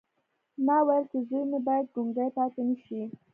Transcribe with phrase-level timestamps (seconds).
[0.65, 3.01] ما ویل چې زوی مې باید ګونګی پاتې نه شي